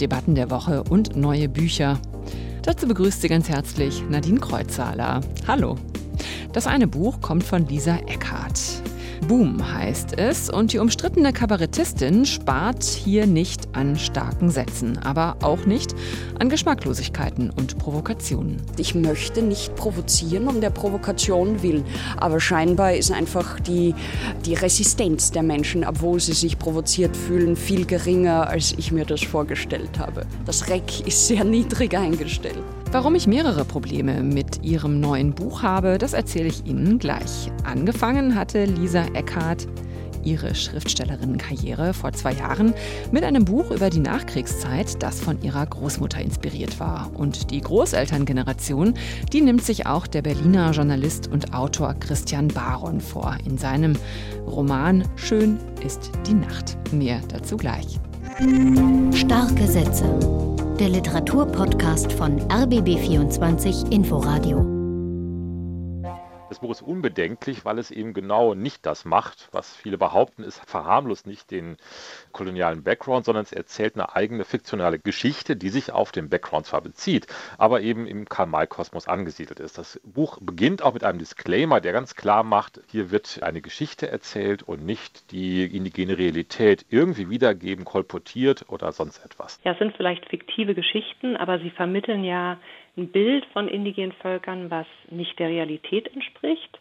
Debatten 0.00 0.34
der 0.34 0.50
Woche 0.50 0.82
und 0.84 1.16
neue 1.16 1.48
Bücher. 1.48 1.98
Dazu 2.62 2.86
begrüßt 2.86 3.22
sie 3.22 3.28
ganz 3.28 3.48
herzlich 3.48 4.02
Nadine 4.08 4.40
Kreuzhaler. 4.40 5.20
Hallo. 5.46 5.76
Das 6.52 6.66
eine 6.66 6.86
Buch 6.86 7.20
kommt 7.20 7.44
von 7.44 7.66
Lisa 7.66 7.96
Eckhardt. 8.06 8.75
Boom 9.28 9.72
heißt 9.72 10.18
es 10.18 10.50
und 10.50 10.72
die 10.72 10.78
umstrittene 10.78 11.32
Kabarettistin 11.32 12.26
spart 12.26 12.84
hier 12.84 13.26
nicht 13.26 13.68
an 13.72 13.96
starken 13.96 14.50
Sätzen, 14.50 14.98
aber 14.98 15.36
auch 15.42 15.64
nicht 15.66 15.94
an 16.38 16.48
Geschmacklosigkeiten 16.48 17.50
und 17.50 17.78
Provokationen. 17.78 18.62
Ich 18.76 18.94
möchte 18.94 19.42
nicht 19.42 19.74
provozieren 19.74 20.46
um 20.48 20.60
der 20.60 20.70
Provokation 20.70 21.62
willen, 21.62 21.84
aber 22.16 22.40
scheinbar 22.40 22.94
ist 22.94 23.10
einfach 23.10 23.58
die, 23.60 23.94
die 24.44 24.54
Resistenz 24.54 25.30
der 25.30 25.42
Menschen, 25.42 25.84
obwohl 25.84 26.20
sie 26.20 26.34
sich 26.34 26.58
provoziert 26.58 27.16
fühlen, 27.16 27.56
viel 27.56 27.86
geringer, 27.86 28.48
als 28.48 28.74
ich 28.76 28.92
mir 28.92 29.04
das 29.04 29.22
vorgestellt 29.22 29.98
habe. 29.98 30.26
Das 30.44 30.68
Reck 30.68 31.06
ist 31.06 31.26
sehr 31.26 31.44
niedrig 31.44 31.96
eingestellt. 31.96 32.62
Warum 32.92 33.14
ich 33.14 33.26
mehrere 33.26 33.64
Probleme 33.64 34.22
mit 34.22 34.64
ihrem 34.64 35.00
neuen 35.00 35.34
Buch 35.34 35.62
habe, 35.62 35.98
das 35.98 36.12
erzähle 36.12 36.48
ich 36.48 36.66
Ihnen 36.66 36.98
gleich. 36.98 37.50
Angefangen 37.64 38.34
hatte 38.34 38.64
Lisa 38.64 39.04
Eckhardt 39.14 39.66
ihre 40.26 40.54
Schriftstellerinnenkarriere 40.54 41.94
vor 41.94 42.12
zwei 42.12 42.32
Jahren 42.32 42.74
mit 43.12 43.24
einem 43.24 43.44
Buch 43.44 43.70
über 43.70 43.88
die 43.90 44.00
Nachkriegszeit, 44.00 45.02
das 45.02 45.20
von 45.20 45.40
ihrer 45.42 45.64
Großmutter 45.64 46.20
inspiriert 46.20 46.80
war. 46.80 47.10
Und 47.14 47.50
die 47.50 47.60
Großelterngeneration, 47.60 48.94
die 49.32 49.40
nimmt 49.40 49.64
sich 49.64 49.86
auch 49.86 50.06
der 50.06 50.22
Berliner 50.22 50.72
Journalist 50.72 51.28
und 51.28 51.54
Autor 51.54 51.94
Christian 51.94 52.48
Baron 52.48 53.00
vor 53.00 53.36
in 53.46 53.56
seinem 53.56 53.94
Roman 54.46 55.04
Schön 55.16 55.58
ist 55.84 56.10
die 56.26 56.34
Nacht. 56.34 56.76
Mehr 56.92 57.20
dazu 57.28 57.56
gleich. 57.56 58.00
Starke 58.38 59.66
Sätze 59.66 60.04
der 60.78 60.90
Literaturpodcast 60.90 62.12
von 62.12 62.38
RBB24 62.50 63.90
Inforadio. 63.90 64.75
Das 66.48 66.60
Buch 66.60 66.70
ist 66.70 66.82
unbedenklich, 66.82 67.64
weil 67.64 67.78
es 67.78 67.90
eben 67.90 68.14
genau 68.14 68.54
nicht 68.54 68.86
das 68.86 69.04
macht, 69.04 69.48
was 69.50 69.74
viele 69.74 69.98
behaupten. 69.98 70.44
Es 70.44 70.60
verharmlost 70.60 71.26
nicht 71.26 71.50
den 71.50 71.76
kolonialen 72.30 72.84
Background, 72.84 73.24
sondern 73.24 73.42
es 73.42 73.52
erzählt 73.52 73.96
eine 73.96 74.14
eigene 74.14 74.44
fiktionale 74.44 75.00
Geschichte, 75.00 75.56
die 75.56 75.70
sich 75.70 75.92
auf 75.92 76.12
den 76.12 76.28
Background 76.28 76.66
zwar 76.66 76.82
bezieht, 76.82 77.26
aber 77.58 77.80
eben 77.80 78.06
im 78.06 78.28
Karl-May-Kosmos 78.28 79.08
angesiedelt 79.08 79.58
ist. 79.58 79.76
Das 79.76 80.00
Buch 80.04 80.38
beginnt 80.40 80.82
auch 80.82 80.94
mit 80.94 81.02
einem 81.02 81.18
Disclaimer, 81.18 81.80
der 81.80 81.92
ganz 81.92 82.14
klar 82.14 82.44
macht, 82.44 82.80
hier 82.86 83.10
wird 83.10 83.42
eine 83.42 83.60
Geschichte 83.60 84.08
erzählt 84.08 84.62
und 84.62 84.86
nicht 84.86 85.32
die 85.32 85.64
indigene 85.64 86.16
Realität 86.16 86.86
irgendwie 86.90 87.28
wiedergeben, 87.28 87.84
kolportiert 87.84 88.66
oder 88.68 88.92
sonst 88.92 89.18
etwas. 89.24 89.58
Ja, 89.64 89.72
es 89.72 89.78
sind 89.78 89.96
vielleicht 89.96 90.28
fiktive 90.28 90.74
Geschichten, 90.74 91.36
aber 91.36 91.58
sie 91.58 91.70
vermitteln 91.70 92.22
ja 92.22 92.58
ein 92.96 93.08
Bild 93.08 93.44
von 93.52 93.68
indigenen 93.68 94.12
Völkern, 94.12 94.70
was 94.70 94.86
nicht 95.10 95.38
der 95.38 95.48
Realität 95.48 96.12
entspricht. 96.14 96.78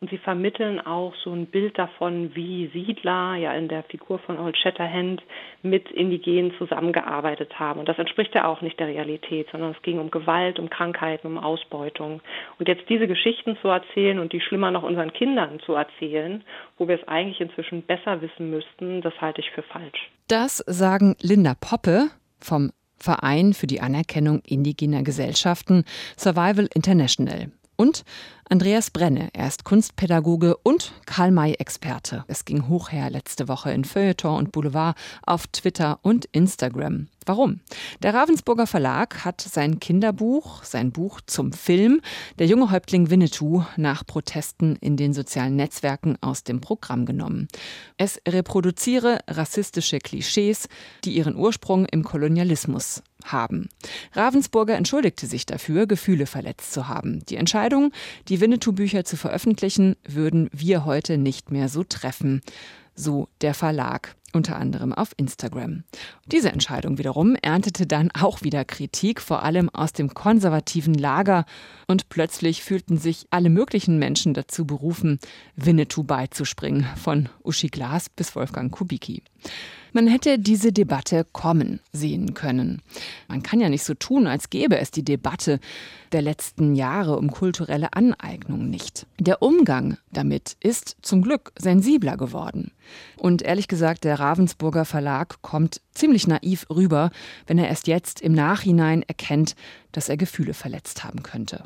Und 0.00 0.10
sie 0.10 0.18
vermitteln 0.18 0.78
auch 0.78 1.12
so 1.24 1.32
ein 1.32 1.46
Bild 1.46 1.76
davon, 1.76 2.30
wie 2.36 2.68
Siedler 2.72 3.34
ja 3.34 3.52
in 3.54 3.66
der 3.66 3.82
Figur 3.82 4.20
von 4.20 4.38
Old 4.38 4.56
Shatterhand 4.56 5.20
mit 5.62 5.90
Indigenen 5.90 6.52
zusammengearbeitet 6.56 7.58
haben. 7.58 7.80
Und 7.80 7.88
das 7.88 7.98
entspricht 7.98 8.32
ja 8.36 8.46
auch 8.46 8.60
nicht 8.60 8.78
der 8.78 8.86
Realität, 8.86 9.48
sondern 9.50 9.72
es 9.72 9.82
ging 9.82 9.98
um 9.98 10.12
Gewalt, 10.12 10.60
um 10.60 10.70
Krankheiten, 10.70 11.26
um 11.26 11.36
Ausbeutung. 11.36 12.20
Und 12.60 12.68
jetzt 12.68 12.88
diese 12.88 13.08
Geschichten 13.08 13.58
zu 13.60 13.66
erzählen 13.66 14.20
und 14.20 14.32
die 14.32 14.40
schlimmer 14.40 14.70
noch 14.70 14.84
unseren 14.84 15.12
Kindern 15.12 15.58
zu 15.66 15.72
erzählen, 15.72 16.44
wo 16.76 16.86
wir 16.86 16.94
es 16.94 17.08
eigentlich 17.08 17.40
inzwischen 17.40 17.82
besser 17.82 18.22
wissen 18.22 18.50
müssten, 18.50 19.00
das 19.00 19.20
halte 19.20 19.40
ich 19.40 19.50
für 19.50 19.62
falsch. 19.62 20.10
Das 20.28 20.58
sagen 20.58 21.16
Linda 21.20 21.54
Poppe 21.60 22.10
vom 22.38 22.70
Verein 22.98 23.54
für 23.54 23.66
die 23.66 23.80
Anerkennung 23.80 24.40
indigener 24.44 25.02
Gesellschaften 25.02 25.84
Survival 26.18 26.68
International. 26.74 27.50
Und 27.76 28.04
Andreas 28.50 28.90
Brenne, 28.90 29.28
er 29.34 29.46
ist 29.46 29.64
Kunstpädagoge 29.64 30.56
und 30.56 30.92
Karl-May-Experte. 31.04 32.24
Es 32.28 32.46
ging 32.46 32.66
hoch 32.68 32.90
her 32.90 33.10
letzte 33.10 33.46
Woche 33.46 33.72
in 33.72 33.84
Feuilleton 33.84 34.38
und 34.38 34.52
Boulevard, 34.52 34.96
auf 35.22 35.46
Twitter 35.48 35.98
und 36.00 36.24
Instagram. 36.32 37.08
Warum? 37.26 37.60
Der 38.02 38.14
Ravensburger 38.14 38.66
Verlag 38.66 39.26
hat 39.26 39.42
sein 39.42 39.80
Kinderbuch, 39.80 40.64
sein 40.64 40.92
Buch 40.92 41.20
zum 41.26 41.52
Film 41.52 42.00
Der 42.38 42.46
junge 42.46 42.70
Häuptling 42.70 43.10
Winnetou 43.10 43.64
nach 43.76 44.06
Protesten 44.06 44.76
in 44.76 44.96
den 44.96 45.12
sozialen 45.12 45.54
Netzwerken 45.54 46.16
aus 46.22 46.42
dem 46.42 46.62
Programm 46.62 47.04
genommen. 47.04 47.48
Es 47.98 48.18
reproduziere 48.26 49.18
rassistische 49.28 49.98
Klischees, 49.98 50.68
die 51.04 51.14
ihren 51.14 51.36
Ursprung 51.36 51.84
im 51.84 52.02
Kolonialismus 52.02 53.02
haben. 53.24 53.68
Ravensburger 54.12 54.76
entschuldigte 54.76 55.26
sich 55.26 55.46
dafür, 55.46 55.86
Gefühle 55.86 56.26
verletzt 56.26 56.72
zu 56.72 56.88
haben. 56.88 57.24
Die 57.26 57.36
Entscheidung, 57.36 57.92
die 58.28 58.40
Winnetou-Bücher 58.40 59.04
zu 59.04 59.16
veröffentlichen, 59.16 59.96
würden 60.06 60.48
wir 60.52 60.84
heute 60.84 61.18
nicht 61.18 61.50
mehr 61.50 61.68
so 61.68 61.84
treffen, 61.84 62.42
so 62.94 63.28
der 63.40 63.54
Verlag 63.54 64.16
unter 64.32 64.56
anderem 64.56 64.92
auf 64.92 65.12
Instagram. 65.16 65.84
Diese 66.30 66.52
Entscheidung 66.52 66.98
wiederum 66.98 67.36
erntete 67.40 67.86
dann 67.86 68.10
auch 68.12 68.42
wieder 68.42 68.66
Kritik, 68.66 69.22
vor 69.22 69.44
allem 69.44 69.70
aus 69.70 69.94
dem 69.94 70.12
konservativen 70.12 70.92
Lager, 70.92 71.46
und 71.86 72.10
plötzlich 72.10 72.62
fühlten 72.62 72.98
sich 72.98 73.26
alle 73.30 73.48
möglichen 73.48 73.98
Menschen 73.98 74.34
dazu 74.34 74.66
berufen, 74.66 75.20
Winnetou 75.56 76.02
beizuspringen, 76.02 76.86
von 76.96 77.30
Uschi 77.42 77.68
Glas 77.68 78.10
bis 78.10 78.36
Wolfgang 78.36 78.70
Kubicki. 78.70 79.22
Man 79.92 80.06
hätte 80.06 80.38
diese 80.38 80.72
Debatte 80.72 81.26
kommen 81.32 81.80
sehen 81.92 82.34
können. 82.34 82.82
Man 83.26 83.42
kann 83.42 83.60
ja 83.60 83.68
nicht 83.68 83.84
so 83.84 83.94
tun, 83.94 84.26
als 84.26 84.50
gäbe 84.50 84.78
es 84.78 84.90
die 84.90 85.04
Debatte 85.04 85.60
der 86.12 86.22
letzten 86.22 86.74
Jahre 86.74 87.16
um 87.16 87.30
kulturelle 87.30 87.92
Aneignung 87.94 88.68
nicht. 88.68 89.06
Der 89.18 89.42
Umgang 89.42 89.96
damit 90.12 90.56
ist 90.60 90.96
zum 91.02 91.22
Glück 91.22 91.52
sensibler 91.58 92.16
geworden. 92.16 92.72
Und 93.16 93.42
ehrlich 93.42 93.68
gesagt, 93.68 94.04
der 94.04 94.20
Ravensburger 94.20 94.84
Verlag 94.84 95.40
kommt 95.42 95.80
ziemlich 95.92 96.17
naiv 96.26 96.66
rüber, 96.70 97.10
wenn 97.46 97.58
er 97.58 97.68
erst 97.68 97.86
jetzt 97.86 98.20
im 98.20 98.32
Nachhinein 98.32 99.02
erkennt, 99.02 99.54
dass 99.92 100.08
er 100.08 100.16
Gefühle 100.16 100.54
verletzt 100.54 101.04
haben 101.04 101.22
könnte. 101.22 101.64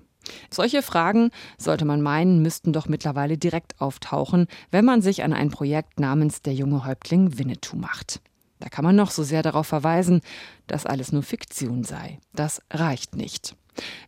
Solche 0.50 0.82
Fragen, 0.82 1.30
sollte 1.58 1.84
man 1.84 2.00
meinen, 2.00 2.42
müssten 2.42 2.72
doch 2.72 2.86
mittlerweile 2.86 3.38
direkt 3.38 3.80
auftauchen, 3.80 4.46
wenn 4.70 4.84
man 4.84 5.02
sich 5.02 5.24
an 5.24 5.32
ein 5.32 5.50
Projekt 5.50 5.98
namens 5.98 6.42
Der 6.42 6.54
junge 6.54 6.84
Häuptling 6.84 7.38
Winnetou 7.38 7.76
macht. 7.76 8.20
Da 8.60 8.68
kann 8.68 8.84
man 8.84 8.94
noch 8.94 9.10
so 9.10 9.24
sehr 9.24 9.42
darauf 9.42 9.66
verweisen, 9.66 10.20
dass 10.68 10.86
alles 10.86 11.10
nur 11.10 11.24
Fiktion 11.24 11.82
sei. 11.82 12.20
Das 12.32 12.62
reicht 12.70 13.16
nicht. 13.16 13.56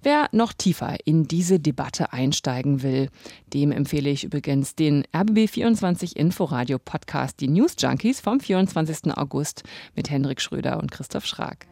Wer 0.02 0.28
noch 0.32 0.52
tiefer 0.52 0.96
in 1.04 1.28
diese 1.28 1.60
Debatte 1.60 2.12
einsteigen 2.12 2.82
will, 2.82 3.10
dem 3.52 3.72
empfehle 3.72 4.10
ich 4.10 4.24
übrigens 4.24 4.74
den 4.74 5.04
RBB24 5.12 6.16
Inforadio 6.16 6.78
Podcast 6.78 7.40
Die 7.40 7.48
News 7.48 7.74
Junkies 7.78 8.20
vom 8.20 8.40
24. 8.40 9.16
August 9.16 9.62
mit 9.94 10.10
Hendrik 10.10 10.40
Schröder 10.40 10.78
und 10.80 10.90
Christoph 10.90 11.26
Schrag. 11.26 11.66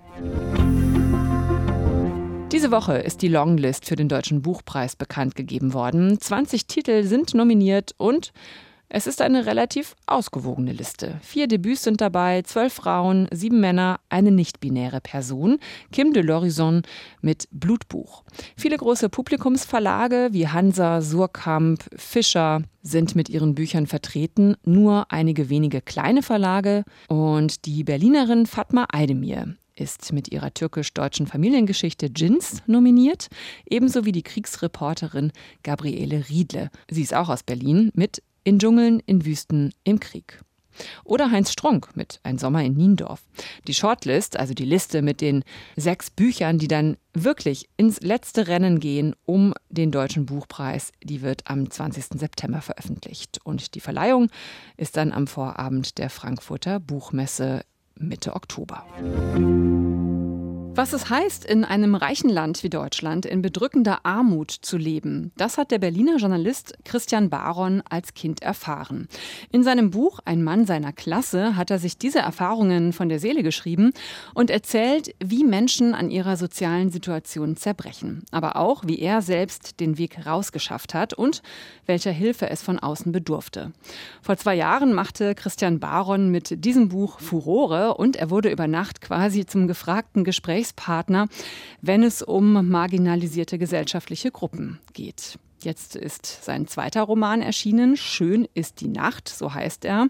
Diese 2.53 2.71
Woche 2.71 2.99
ist 2.99 3.23
die 3.23 3.29
Longlist 3.29 3.87
für 3.87 3.97
den 3.97 4.11
Deutschen 4.11 4.43
Buchpreis 4.43 4.95
bekannt 4.95 5.37
gegeben 5.37 5.73
worden. 5.73 6.21
20 6.21 6.67
Titel 6.67 7.05
sind 7.05 7.33
nominiert 7.33 7.95
und 7.97 8.33
es 8.94 9.06
ist 9.06 9.22
eine 9.22 9.47
relativ 9.47 9.97
ausgewogene 10.04 10.72
Liste. 10.72 11.19
Vier 11.22 11.48
Debüts 11.48 11.82
sind 11.82 12.03
dabei, 12.03 12.42
zwölf 12.42 12.75
Frauen, 12.75 13.26
sieben 13.32 13.58
Männer, 13.58 14.00
eine 14.10 14.30
nicht-binäre 14.30 15.00
Person, 15.00 15.58
Kim 15.92 16.12
de 16.12 16.22
l'Horizon 16.22 16.82
mit 17.22 17.48
Blutbuch. 17.50 18.22
Viele 18.54 18.76
große 18.76 19.08
Publikumsverlage 19.08 20.28
wie 20.32 20.47
Hansa, 20.47 21.00
Surkamp, 21.00 21.84
Fischer 21.97 22.64
sind 22.82 23.16
mit 23.16 23.30
ihren 23.30 23.54
Büchern 23.54 23.86
vertreten, 23.86 24.56
nur 24.62 25.06
einige 25.10 25.48
wenige 25.48 25.80
kleine 25.80 26.22
Verlage 26.22 26.84
und 27.09 27.64
die 27.64 27.84
Berlinerin 27.84 28.45
Fatma 28.45 28.86
Aydemir 28.92 29.56
ist 29.74 30.12
mit 30.12 30.30
ihrer 30.30 30.53
türkisch-deutschen 30.53 31.27
Familiengeschichte 31.27 32.10
Jins 32.15 32.62
nominiert, 32.66 33.28
ebenso 33.65 34.04
wie 34.04 34.12
die 34.12 34.22
Kriegsreporterin 34.22 35.33
Gabriele 35.62 36.28
Riedle. 36.28 36.71
Sie 36.91 37.00
ist 37.00 37.15
auch 37.15 37.30
aus 37.30 37.42
Berlin 37.42 37.91
mit 37.95 38.22
In 38.44 38.59
Dschungeln, 38.59 39.00
in 39.06 39.24
Wüsten, 39.24 39.72
im 39.84 40.00
Krieg. 40.00 40.41
Oder 41.04 41.30
Heinz 41.30 41.53
Strunk 41.53 41.94
mit 41.94 42.21
Ein 42.22 42.39
Sommer 42.39 42.65
in 42.65 42.74
Niendorf. 42.74 43.22
Die 43.66 43.74
Shortlist, 43.74 44.39
also 44.39 44.54
die 44.54 44.65
Liste 44.65 45.03
mit 45.03 45.21
den 45.21 45.44
sechs 45.77 46.10
Büchern, 46.10 46.59
die 46.59 46.68
dann 46.68 46.97
wirklich 47.12 47.68
ins 47.77 48.00
letzte 48.00 48.48
Rennen 48.48 48.80
gehen 48.80 49.15
um 49.24 49.54
den 49.68 49.91
Deutschen 49.91 50.27
Buchpreis, 50.27 50.92
die 51.03 51.22
wird 51.22 51.42
am 51.47 51.71
20. 51.71 52.18
September 52.18 52.62
veröffentlicht. 52.62 53.39
Und 53.44 53.74
die 53.74 53.80
Verleihung 53.80 54.28
ist 54.77 54.97
dann 54.97 55.12
am 55.12 55.27
Vorabend 55.27 55.98
der 55.98 56.10
Frankfurter 56.10 56.80
Buchmesse 56.80 57.62
Mitte 57.97 58.34
Oktober. 58.34 58.84
Was 60.74 60.95
es 60.95 61.10
heißt, 61.10 61.45
in 61.45 61.66
einem 61.66 61.95
reichen 61.95 62.30
Land 62.30 62.63
wie 62.63 62.71
Deutschland 62.71 63.27
in 63.27 63.42
bedrückender 63.42 64.07
Armut 64.07 64.51
zu 64.51 64.78
leben, 64.78 65.30
das 65.36 65.59
hat 65.59 65.71
der 65.71 65.78
Berliner 65.78 66.16
Journalist 66.16 66.78
Christian 66.86 67.28
Baron 67.28 67.83
als 67.91 68.15
Kind 68.15 68.41
erfahren. 68.41 69.07
In 69.51 69.65
seinem 69.65 69.91
Buch 69.91 70.21
Ein 70.24 70.42
Mann 70.42 70.65
seiner 70.65 70.95
Klasse 70.95 71.57
hat 71.57 71.71
er 71.71 71.78
sich 71.78 71.98
diese 71.98 72.21
Erfahrungen 72.21 72.95
von 72.95 73.10
der 73.10 73.19
Seele 73.19 73.42
geschrieben 73.42 73.92
und 74.33 74.48
erzählt, 74.48 75.15
wie 75.22 75.45
Menschen 75.45 75.92
an 75.92 76.10
ihrer 76.10 76.39
sozialen 76.39 76.91
Situation 76.91 77.54
zerbrechen, 77.54 78.24
aber 78.30 78.57
auch, 78.57 78.83
wie 78.86 78.98
er 78.98 79.21
selbst 79.21 79.78
den 79.78 79.98
Weg 79.98 80.24
rausgeschafft 80.24 80.95
hat 80.95 81.13
und 81.13 81.42
welcher 81.84 82.13
Hilfe 82.13 82.48
es 82.48 82.63
von 82.63 82.78
außen 82.78 83.13
bedurfte. 83.13 83.72
Vor 84.22 84.39
zwei 84.39 84.54
Jahren 84.54 84.95
machte 84.95 85.34
Christian 85.34 85.80
Baron 85.80 86.30
mit 86.30 86.65
diesem 86.65 86.89
Buch 86.89 87.21
Furore 87.21 87.95
und 87.98 88.16
er 88.16 88.30
wurde 88.30 88.51
über 88.51 88.69
Nacht 88.69 89.03
quasi 89.03 89.45
zum 89.45 89.69
gefragten 89.69 90.24
Gespräch 90.24 90.61
Gesprächspartner, 90.62 91.28
wenn 91.80 92.03
es 92.03 92.22
um 92.22 92.68
marginalisierte 92.68 93.59
gesellschaftliche 93.59 94.30
Gruppen 94.30 94.78
geht. 94.92 95.38
Jetzt 95.60 95.94
ist 95.94 96.44
sein 96.44 96.66
zweiter 96.66 97.03
Roman 97.03 97.41
erschienen, 97.41 97.97
Schön 97.97 98.48
ist 98.54 98.80
die 98.80 98.88
Nacht, 98.88 99.28
so 99.28 99.54
heißt 99.54 99.84
er. 99.84 100.09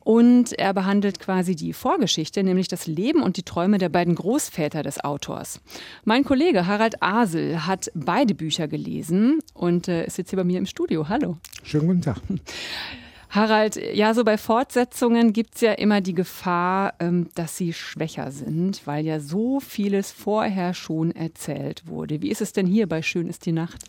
Und 0.00 0.58
er 0.58 0.74
behandelt 0.74 1.20
quasi 1.20 1.54
die 1.54 1.72
Vorgeschichte, 1.72 2.42
nämlich 2.42 2.66
das 2.66 2.88
Leben 2.88 3.22
und 3.22 3.36
die 3.36 3.44
Träume 3.44 3.78
der 3.78 3.90
beiden 3.90 4.16
Großväter 4.16 4.82
des 4.82 5.04
Autors. 5.04 5.60
Mein 6.04 6.24
Kollege 6.24 6.66
Harald 6.66 7.00
Asel 7.00 7.64
hat 7.64 7.90
beide 7.94 8.34
Bücher 8.34 8.66
gelesen 8.66 9.38
und 9.54 9.86
äh, 9.86 10.04
ist 10.04 10.18
jetzt 10.18 10.30
hier 10.30 10.36
bei 10.38 10.44
mir 10.44 10.58
im 10.58 10.66
Studio. 10.66 11.08
Hallo. 11.08 11.36
Schönen 11.62 11.86
guten 11.86 12.02
Tag. 12.02 12.16
Harald, 13.30 13.76
ja, 13.76 14.14
so 14.14 14.24
bei 14.24 14.38
Fortsetzungen 14.38 15.34
gibt 15.34 15.56
es 15.56 15.60
ja 15.60 15.72
immer 15.72 16.00
die 16.00 16.14
Gefahr, 16.14 16.94
ähm, 16.98 17.28
dass 17.34 17.56
sie 17.56 17.74
schwächer 17.74 18.30
sind, 18.30 18.86
weil 18.86 19.04
ja 19.04 19.20
so 19.20 19.60
vieles 19.60 20.10
vorher 20.10 20.72
schon 20.72 21.10
erzählt 21.10 21.86
wurde. 21.86 22.22
Wie 22.22 22.30
ist 22.30 22.40
es 22.40 22.52
denn 22.52 22.66
hier 22.66 22.86
bei 22.88 23.02
Schön 23.02 23.28
ist 23.28 23.44
die 23.44 23.52
Nacht? 23.52 23.84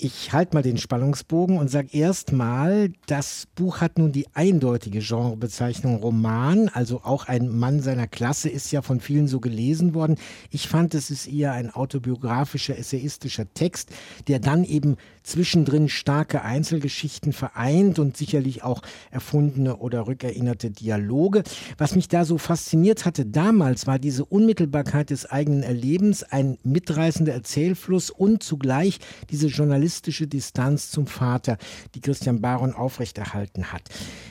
Ich 0.00 0.32
halte 0.32 0.54
mal 0.54 0.62
den 0.62 0.78
Spannungsbogen 0.78 1.58
und 1.58 1.72
sage 1.72 1.88
erstmal, 1.90 2.92
das 3.06 3.48
Buch 3.56 3.80
hat 3.80 3.98
nun 3.98 4.12
die 4.12 4.28
eindeutige 4.32 5.00
Genrebezeichnung 5.00 5.96
Roman, 5.96 6.68
also 6.68 7.00
auch 7.02 7.26
ein 7.26 7.48
Mann 7.48 7.80
seiner 7.80 8.06
Klasse 8.06 8.48
ist 8.48 8.70
ja 8.70 8.80
von 8.80 9.00
vielen 9.00 9.26
so 9.26 9.40
gelesen 9.40 9.94
worden. 9.94 10.14
Ich 10.50 10.68
fand, 10.68 10.94
es 10.94 11.10
ist 11.10 11.26
eher 11.26 11.50
ein 11.50 11.74
autobiografischer, 11.74 12.78
essayistischer 12.78 13.52
Text, 13.54 13.90
der 14.28 14.38
dann 14.38 14.62
eben 14.62 14.98
zwischendrin 15.24 15.88
starke 15.88 16.42
Einzelgeschichten 16.42 17.32
vereint 17.32 17.98
und 17.98 18.16
sicherlich 18.16 18.62
auch 18.62 18.82
erfundene 19.10 19.78
oder 19.78 20.06
rückerinnerte 20.06 20.70
Dialoge. 20.70 21.42
Was 21.76 21.96
mich 21.96 22.06
da 22.06 22.24
so 22.24 22.38
fasziniert 22.38 23.04
hatte 23.04 23.26
damals, 23.26 23.88
war 23.88 23.98
diese 23.98 24.24
Unmittelbarkeit 24.24 25.10
des 25.10 25.26
eigenen 25.26 25.64
Erlebens, 25.64 26.22
ein 26.22 26.56
mitreißender 26.62 27.32
Erzählfluss 27.32 28.10
und 28.10 28.44
zugleich 28.44 29.00
diese 29.30 29.48
journalistische 29.88 30.26
Distanz 30.26 30.90
zum 30.90 31.06
Vater, 31.06 31.56
die 31.94 32.02
Christian 32.02 32.42
Baron 32.42 32.74
aufrechterhalten 32.74 33.72
hat. 33.72 33.82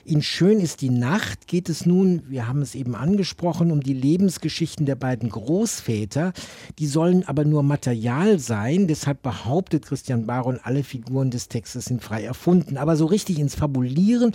In 0.06 0.22
Schön 0.22 0.60
ist 0.60 0.82
die 0.82 0.92
Nacht 0.92 1.48
geht 1.48 1.68
es 1.68 1.84
nun, 1.84 2.22
wir 2.30 2.48
haben 2.48 2.62
es 2.62 2.76
eben 2.76 2.94
angesprochen, 2.94 3.72
um 3.72 3.82
die 3.82 3.94
Lebensgeschichten 3.94 4.86
der 4.86 4.96
beiden 4.96 5.30
Großväter. 5.30 6.34
Die 6.78 6.86
sollen 6.86 7.28
aber 7.28 7.44
nur 7.44 7.64
Material 7.64 8.38
sein. 8.38 8.88
Deshalb 8.88 9.24
behauptet 9.24 9.88
Christian 9.88 10.28
Baron, 10.28 10.60
alle 10.62 10.84
Figuren 10.84 11.32
des 11.32 11.48
Textes 11.48 11.86
sind 11.86 12.04
frei 12.04 12.24
erfunden. 12.24 12.78
Aber 12.78 12.96
so 12.96 13.08
richtig 13.08 13.40
ins 13.40 13.56
Fabulieren 13.56 14.34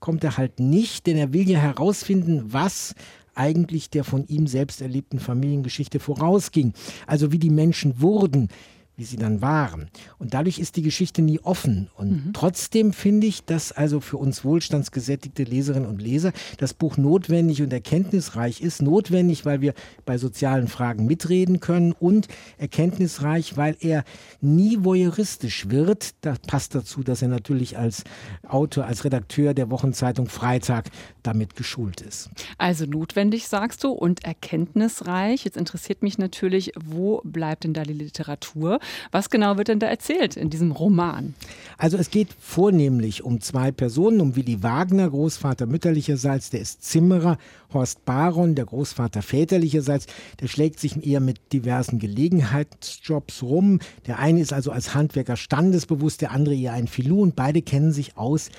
kommt 0.00 0.22
er 0.22 0.36
halt 0.36 0.60
nicht, 0.60 1.06
denn 1.06 1.16
er 1.16 1.32
will 1.32 1.48
ja 1.48 1.58
herausfinden, 1.58 2.52
was 2.52 2.94
eigentlich 3.34 3.88
der 3.88 4.04
von 4.04 4.26
ihm 4.26 4.46
selbst 4.46 4.82
erlebten 4.82 5.18
Familiengeschichte 5.18 5.98
vorausging. 5.98 6.74
Also 7.06 7.32
wie 7.32 7.38
die 7.38 7.50
Menschen 7.50 8.02
wurden, 8.02 8.48
wie 8.98 9.04
sie 9.04 9.16
dann 9.16 9.40
waren. 9.40 9.88
Und 10.18 10.34
dadurch 10.34 10.58
ist 10.58 10.74
die 10.74 10.82
Geschichte 10.82 11.22
nie 11.22 11.38
offen. 11.38 11.88
Und 11.94 12.10
mhm. 12.10 12.32
trotzdem 12.32 12.92
finde 12.92 13.28
ich, 13.28 13.44
dass 13.44 13.70
also 13.70 14.00
für 14.00 14.16
uns 14.16 14.44
wohlstandsgesättigte 14.44 15.44
Leserinnen 15.44 15.88
und 15.88 16.02
Leser 16.02 16.32
das 16.58 16.74
Buch 16.74 16.96
notwendig 16.96 17.62
und 17.62 17.72
erkenntnisreich 17.72 18.60
ist. 18.60 18.82
Notwendig, 18.82 19.46
weil 19.46 19.60
wir 19.60 19.74
bei 20.04 20.18
sozialen 20.18 20.66
Fragen 20.66 21.06
mitreden 21.06 21.60
können 21.60 21.92
und 21.92 22.26
erkenntnisreich, 22.58 23.56
weil 23.56 23.76
er 23.78 24.02
nie 24.40 24.78
voyeuristisch 24.80 25.70
wird. 25.70 26.16
Das 26.22 26.40
passt 26.40 26.74
dazu, 26.74 27.04
dass 27.04 27.22
er 27.22 27.28
natürlich 27.28 27.78
als 27.78 28.02
Autor, 28.48 28.86
als 28.86 29.04
Redakteur 29.04 29.54
der 29.54 29.70
Wochenzeitung 29.70 30.28
Freitag 30.28 30.90
damit 31.22 31.54
geschult 31.54 32.00
ist. 32.00 32.30
Also 32.58 32.84
notwendig, 32.84 33.46
sagst 33.46 33.84
du, 33.84 33.92
und 33.92 34.24
erkenntnisreich. 34.24 35.44
Jetzt 35.44 35.56
interessiert 35.56 36.02
mich 36.02 36.18
natürlich, 36.18 36.72
wo 36.84 37.20
bleibt 37.22 37.62
denn 37.62 37.74
da 37.74 37.84
die 37.84 37.92
Literatur? 37.92 38.80
Was 39.10 39.30
genau 39.30 39.56
wird 39.56 39.68
denn 39.68 39.78
da 39.78 39.86
erzählt 39.86 40.36
in 40.36 40.50
diesem 40.50 40.72
Roman? 40.72 41.34
Also 41.76 41.96
es 41.96 42.10
geht 42.10 42.28
vornehmlich 42.38 43.22
um 43.22 43.40
zwei 43.40 43.70
Personen, 43.70 44.20
um 44.20 44.36
Willi 44.36 44.62
Wagner, 44.62 45.08
Großvater 45.10 45.66
mütterlicherseits, 45.66 46.50
der 46.50 46.60
ist 46.60 46.82
Zimmerer, 46.82 47.38
Horst 47.72 48.04
Baron, 48.04 48.54
der 48.54 48.64
Großvater 48.64 49.22
väterlicherseits, 49.22 50.06
der 50.40 50.48
schlägt 50.48 50.80
sich 50.80 51.06
eher 51.06 51.20
mit 51.20 51.52
diversen 51.52 51.98
Gelegenheitsjobs 51.98 53.42
rum. 53.42 53.80
Der 54.06 54.18
eine 54.18 54.40
ist 54.40 54.52
also 54.52 54.70
als 54.70 54.94
Handwerker 54.94 55.36
standesbewusst, 55.36 56.20
der 56.20 56.32
andere 56.32 56.54
eher 56.54 56.72
ein 56.72 56.88
Filou 56.88 57.22
und 57.22 57.36
beide 57.36 57.62
kennen 57.62 57.92
sich 57.92 58.16
aus 58.16 58.50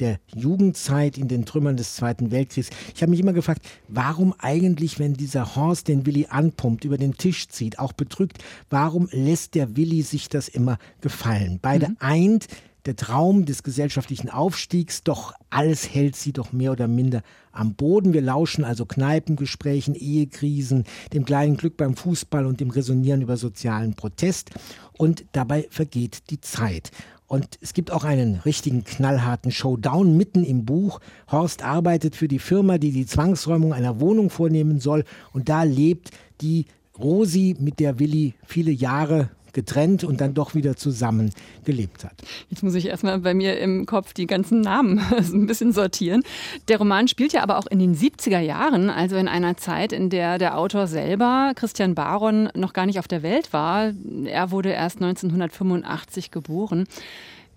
der 0.00 0.18
Jugendzeit 0.34 1.18
in 1.18 1.28
den 1.28 1.44
Trümmern 1.44 1.76
des 1.76 1.96
Zweiten 1.96 2.30
Weltkriegs. 2.30 2.70
Ich 2.94 3.02
habe 3.02 3.10
mich 3.10 3.20
immer 3.20 3.32
gefragt, 3.32 3.62
warum 3.88 4.34
eigentlich, 4.38 4.98
wenn 4.98 5.14
dieser 5.14 5.56
Horst 5.56 5.88
den 5.88 6.06
Willi 6.06 6.26
anpumpt, 6.28 6.84
über 6.84 6.98
den 6.98 7.16
Tisch 7.16 7.48
zieht, 7.48 7.78
auch 7.78 7.92
betrügt, 7.92 8.42
warum 8.70 9.08
lässt 9.12 9.54
der 9.54 9.76
Willi 9.76 10.02
sich 10.02 10.28
das 10.28 10.48
immer 10.48 10.78
gefallen? 11.00 11.58
Beide 11.60 11.90
mhm. 11.90 11.96
eint 12.00 12.48
der 12.86 12.96
Traum 12.96 13.44
des 13.44 13.62
gesellschaftlichen 13.62 14.30
Aufstiegs, 14.30 15.02
doch 15.02 15.34
alles 15.50 15.92
hält 15.92 16.16
sie 16.16 16.32
doch 16.32 16.52
mehr 16.52 16.72
oder 16.72 16.86
minder 16.86 17.22
am 17.52 17.74
Boden. 17.74 18.12
Wir 18.12 18.22
lauschen 18.22 18.64
also 18.64 18.86
Kneipengesprächen, 18.86 19.94
Ehekrisen, 19.94 20.84
dem 21.12 21.24
kleinen 21.24 21.56
Glück 21.56 21.76
beim 21.76 21.96
Fußball 21.96 22.46
und 22.46 22.60
dem 22.60 22.70
Resonieren 22.70 23.22
über 23.22 23.36
sozialen 23.36 23.94
Protest. 23.94 24.50
Und 24.92 25.24
dabei 25.32 25.66
vergeht 25.70 26.30
die 26.30 26.40
Zeit. 26.40 26.90
Und 27.28 27.58
es 27.60 27.74
gibt 27.74 27.90
auch 27.90 28.04
einen 28.04 28.36
richtigen 28.44 28.84
knallharten 28.84 29.50
Showdown 29.50 30.16
mitten 30.16 30.44
im 30.44 30.64
Buch. 30.64 31.00
Horst 31.30 31.64
arbeitet 31.64 32.14
für 32.14 32.28
die 32.28 32.38
Firma, 32.38 32.78
die 32.78 32.92
die 32.92 33.06
Zwangsräumung 33.06 33.72
einer 33.72 34.00
Wohnung 34.00 34.30
vornehmen 34.30 34.78
soll. 34.78 35.04
Und 35.32 35.48
da 35.48 35.64
lebt 35.64 36.10
die 36.40 36.66
Rosi, 36.98 37.56
mit 37.58 37.80
der 37.80 37.98
Willi 37.98 38.34
viele 38.44 38.70
Jahre 38.70 39.30
getrennt 39.56 40.04
und 40.04 40.20
dann 40.20 40.34
doch 40.34 40.54
wieder 40.54 40.76
zusammen 40.76 41.32
gelebt 41.64 42.04
hat. 42.04 42.12
Jetzt 42.50 42.62
muss 42.62 42.74
ich 42.74 42.86
erstmal 42.86 43.18
bei 43.18 43.32
mir 43.32 43.58
im 43.58 43.86
Kopf 43.86 44.12
die 44.12 44.26
ganzen 44.26 44.60
Namen 44.60 44.98
ein 45.16 45.46
bisschen 45.46 45.72
sortieren. 45.72 46.22
Der 46.68 46.76
Roman 46.76 47.08
spielt 47.08 47.32
ja 47.32 47.42
aber 47.42 47.58
auch 47.58 47.66
in 47.66 47.78
den 47.78 47.96
70er 47.96 48.38
Jahren, 48.38 48.90
also 48.90 49.16
in 49.16 49.28
einer 49.28 49.56
Zeit, 49.56 49.92
in 49.92 50.10
der 50.10 50.36
der 50.36 50.58
Autor 50.58 50.86
selber, 50.86 51.52
Christian 51.56 51.94
Baron, 51.94 52.50
noch 52.54 52.74
gar 52.74 52.84
nicht 52.84 52.98
auf 52.98 53.08
der 53.08 53.22
Welt 53.22 53.54
war. 53.54 53.92
Er 54.26 54.50
wurde 54.50 54.68
erst 54.68 54.96
1985 54.96 56.30
geboren. 56.30 56.86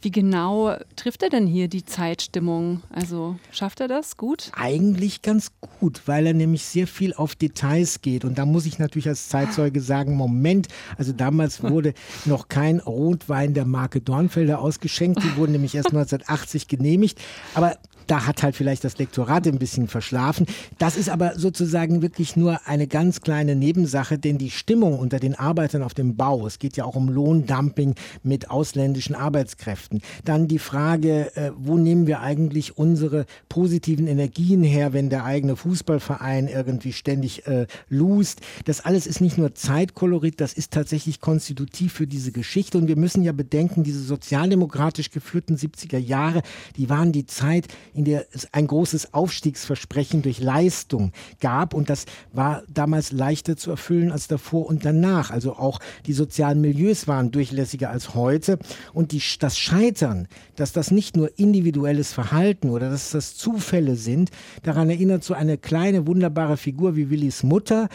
Wie 0.02 0.12
genau 0.12 0.78
trifft 0.96 1.24
er 1.24 1.30
denn 1.30 1.46
hier 1.46 1.68
die 1.68 1.84
Zeitstimmung? 1.84 2.82
Also 2.90 3.36
schafft 3.52 3.82
er 3.82 3.90
das 3.90 4.16
gut? 4.16 4.50
Eigentlich 4.54 5.22
ganz 5.22 5.52
gut, 5.80 6.02
weil 6.06 6.26
er 6.26 6.34
nämlich 6.34 6.64
sehr 6.64 6.88
viel 6.88 7.14
auf 7.14 7.36
Details 7.36 8.02
geht. 8.02 8.24
Und 8.24 8.38
da 8.38 8.46
muss 8.46 8.66
ich 8.66 8.80
natürlich 8.80 9.10
als 9.10 9.28
Zeitzeuge 9.28 9.82
sagen, 9.82 10.16
Moment, 10.16 10.70
also 10.98 11.12
damals 11.12 11.62
wurde 11.70 11.94
noch 12.24 12.48
kein 12.48 12.80
Rotwein 12.80 13.54
der 13.54 13.66
Marke 13.66 14.00
Dornfelder 14.00 14.60
ausgeschenkt. 14.60 15.22
Die 15.22 15.36
wurden 15.36 15.52
nämlich 15.52 15.76
erst 15.76 15.90
1980 15.94 16.70
genehmigt. 16.70 17.20
Aber 17.54 17.78
da 18.10 18.26
hat 18.26 18.42
halt 18.42 18.56
vielleicht 18.56 18.84
das 18.84 18.98
Lektorat 18.98 19.48
ein 19.48 19.60
bisschen 19.60 19.88
verschlafen. 19.88 20.48
Das 20.80 20.98
ist 20.98 21.10
aber 21.10 21.38
sozusagen 21.38 22.02
wirklich 22.02 22.36
nur 22.36 22.60
eine 22.66 22.88
ganz 22.88 23.22
kleine 23.22 23.56
Nebensache, 23.56 24.18
denn 24.18 24.40
die 24.40 24.50
Stimmung 24.50 24.98
unter 24.98 25.20
den 25.20 25.36
Arbeitern 25.36 25.84
auf 25.84 25.94
dem 25.94 26.16
Bau, 26.16 26.48
es 26.48 26.58
geht 26.58 26.76
ja 26.76 26.86
auch 26.86 26.96
um 26.96 27.10
Lohndumping 27.10 27.94
mit 28.24 28.50
ausländischen 28.50 29.16
Arbeitskräften. 29.16 30.02
Dann 30.26 30.48
die 30.48 30.58
Frage, 30.58 31.36
äh, 31.36 31.52
wo 31.56 31.78
nehmen 31.78 32.08
wir 32.08 32.22
eigentlich 32.22 32.78
unsere 32.78 33.28
positiven 33.48 34.08
Energien 34.08 34.64
her, 34.64 34.92
wenn 34.92 35.10
der 35.10 35.24
eigene 35.24 35.56
Fußballverein 35.56 36.48
irgendwie 36.48 36.94
ständig 36.94 37.46
äh, 37.46 37.68
lust. 37.90 38.42
Das 38.66 38.84
alles 38.84 39.06
ist 39.06 39.22
nicht 39.22 39.38
nur 39.38 39.54
Zeitkolorit, 39.54 40.42
das 40.42 40.54
ist 40.54 40.72
tatsächlich 40.72 41.22
konstitutiv 41.22 41.94
für 41.94 42.08
diese 42.08 42.32
Geschichte. 42.32 42.80
Und 42.80 42.88
wir 42.88 42.98
müssen 42.98 43.24
ja 43.24 43.34
bedenken, 43.34 43.84
diese 43.84 44.02
sozialdemokratisch 44.02 45.12
geführten 45.12 45.56
70er 45.56 46.00
Jahre, 46.00 46.42
die 46.76 46.90
waren 46.90 47.12
die 47.12 47.28
Zeit, 47.28 47.68
der 48.06 48.26
es 48.32 48.48
ein 48.54 48.68
großes 48.68 49.14
Aufstiegsversprechen 49.14 50.22
durch 50.22 50.40
Leistung 50.40 51.12
gab. 51.40 51.74
Und 51.74 51.90
das 51.90 52.06
war 52.34 52.64
damals 52.68 53.12
leichter 53.12 53.58
zu 53.58 53.72
erfüllen 53.72 54.12
als 54.12 54.28
davor 54.28 54.68
und 54.68 54.86
danach. 54.86 55.32
Also 55.32 55.54
auch 55.54 55.80
die 56.06 56.14
sozialen 56.14 56.62
Milieus 56.62 57.08
waren 57.08 57.32
durchlässiger 57.32 57.90
als 57.90 58.14
heute. 58.16 58.60
Und 58.94 59.12
die, 59.12 59.22
das 59.40 59.58
Scheitern, 59.58 60.28
dass 60.56 60.72
das 60.72 60.92
nicht 60.92 61.16
nur 61.16 61.38
individuelles 61.38 62.14
Verhalten 62.14 62.70
oder 62.70 62.90
dass 62.90 63.12
das 63.12 63.36
Zufälle 63.36 63.96
sind, 63.96 64.32
daran 64.64 64.90
erinnert 64.90 65.24
so 65.24 65.34
eine 65.34 65.58
kleine, 65.58 66.08
wunderbare 66.08 66.58
Figur 66.58 66.96
wie 66.96 67.10
Willis 67.10 67.44
Mutter, 67.44 67.90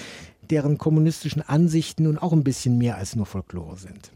deren 0.51 0.79
kommunistischen 0.79 1.43
Ansichten 1.43 2.05
nun 2.05 2.19
auch 2.19 2.33
ein 2.33 2.45
bisschen 2.45 2.79
mehr 2.79 2.97
als 2.97 3.17
nur 3.17 3.27
Folklore 3.27 3.77
sind. 3.77 4.11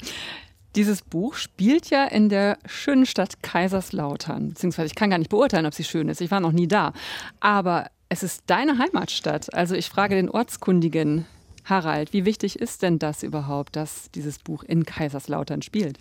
Dieses 0.77 1.03
Buch 1.03 1.35
spielt 1.35 1.91
ja 1.91 2.05
in 2.05 2.29
der 2.29 2.59
schönen 2.67 3.07
Stadt 3.07 3.43
Kaiserslautern. 3.43 4.51
Beziehungsweise 4.51 4.87
ich 4.87 4.95
kann 4.95 5.11
gar 5.11 5.19
nicht 5.19 5.31
beurteilen, 5.31 5.67
ob 5.67 5.75
sie 5.75 5.85
schön 5.85 6.09
ist. 6.09 6.21
Ich 6.21 6.31
war 6.31 6.41
noch 6.41 6.53
nie 6.53 6.69
da. 6.69 6.93
Aber 7.41 7.91
es 8.09 8.23
ist 8.23 8.43
deine 8.47 8.79
Heimatstadt. 8.79 9.53
Also 9.55 9.75
ich 9.75 9.89
frage 9.89 10.15
den 10.15 10.31
Ortskundigen 10.31 11.27
Harald, 11.65 12.13
wie 12.13 12.25
wichtig 12.25 12.59
ist 12.59 12.83
denn 12.83 12.99
das 12.99 13.23
überhaupt, 13.23 13.77
dass 13.77 14.11
dieses 14.13 14.39
Buch 14.39 14.63
in 14.63 14.85
Kaiserslautern 14.85 15.63
spielt? 15.63 15.99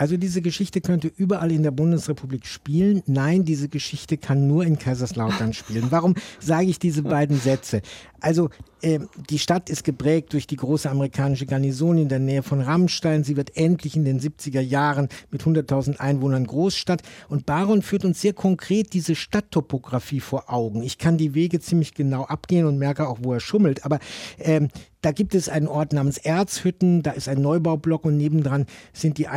Also 0.00 0.16
diese 0.16 0.40
Geschichte 0.40 0.80
könnte 0.80 1.12
überall 1.14 1.52
in 1.52 1.62
der 1.62 1.72
Bundesrepublik 1.72 2.46
spielen. 2.46 3.02
Nein, 3.04 3.44
diese 3.44 3.68
Geschichte 3.68 4.16
kann 4.16 4.46
nur 4.46 4.64
in 4.64 4.78
Kaiserslautern 4.78 5.52
spielen. 5.52 5.88
Warum 5.90 6.14
sage 6.38 6.68
ich 6.68 6.78
diese 6.78 7.02
beiden 7.02 7.38
Sätze? 7.38 7.82
Also 8.18 8.48
äh, 8.80 9.00
die 9.28 9.38
Stadt 9.38 9.68
ist 9.68 9.84
geprägt 9.84 10.32
durch 10.32 10.46
die 10.46 10.56
große 10.56 10.88
amerikanische 10.90 11.44
Garnison 11.44 11.98
in 11.98 12.08
der 12.08 12.18
Nähe 12.18 12.42
von 12.42 12.62
Rammstein. 12.62 13.24
Sie 13.24 13.36
wird 13.36 13.56
endlich 13.58 13.94
in 13.94 14.06
den 14.06 14.20
70er 14.20 14.60
Jahren 14.60 15.08
mit 15.30 15.42
100.000 15.42 15.98
Einwohnern 15.98 16.46
Großstadt. 16.46 17.02
Und 17.28 17.44
Baron 17.44 17.82
führt 17.82 18.06
uns 18.06 18.22
sehr 18.22 18.32
konkret 18.32 18.94
diese 18.94 19.14
Stadttopographie 19.14 20.20
vor 20.20 20.50
Augen. 20.50 20.82
Ich 20.82 20.96
kann 20.96 21.18
die 21.18 21.34
Wege 21.34 21.60
ziemlich 21.60 21.92
genau 21.92 22.24
abgehen 22.24 22.66
und 22.66 22.78
merke 22.78 23.06
auch, 23.06 23.18
wo 23.20 23.34
er 23.34 23.40
schummelt. 23.40 23.84
Aber 23.84 23.98
ähm, 24.38 24.68
da 25.02 25.12
gibt 25.12 25.34
es 25.34 25.48
einen 25.48 25.66
Ort 25.66 25.94
namens 25.94 26.18
Erzhütten, 26.18 27.02
da 27.02 27.12
ist 27.12 27.28
ein 27.28 27.40
Neubaublock 27.40 28.04
und 28.04 28.18
nebendran 28.18 28.66
sind 28.92 29.16
die 29.16 29.28